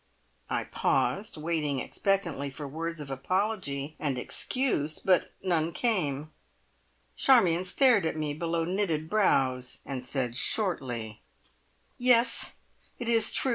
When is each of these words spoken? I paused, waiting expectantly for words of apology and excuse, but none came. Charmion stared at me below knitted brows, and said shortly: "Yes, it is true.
I 0.49 0.63
paused, 0.63 1.37
waiting 1.37 1.77
expectantly 1.79 2.49
for 2.49 2.67
words 2.67 2.99
of 3.01 3.11
apology 3.11 3.95
and 3.99 4.17
excuse, 4.17 4.97
but 4.97 5.31
none 5.43 5.71
came. 5.73 6.31
Charmion 7.15 7.65
stared 7.65 8.07
at 8.07 8.17
me 8.17 8.33
below 8.33 8.65
knitted 8.65 9.11
brows, 9.11 9.81
and 9.85 10.03
said 10.03 10.35
shortly: 10.35 11.21
"Yes, 11.99 12.55
it 12.97 13.09
is 13.09 13.31
true. 13.31 13.49